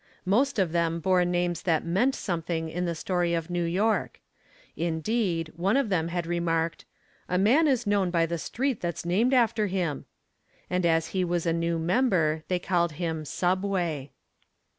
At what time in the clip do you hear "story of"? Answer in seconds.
2.95-3.51